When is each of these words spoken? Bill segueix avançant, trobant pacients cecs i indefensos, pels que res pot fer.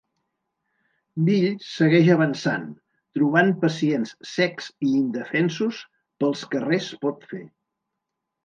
Bill 1.27 1.43
segueix 1.65 2.09
avançant, 2.13 2.65
trobant 3.19 3.53
pacients 3.65 4.15
cecs 4.31 4.71
i 4.89 4.97
indefensos, 5.03 5.83
pels 6.25 6.45
que 6.55 6.67
res 6.69 6.93
pot 7.05 7.33
fer. 7.35 7.47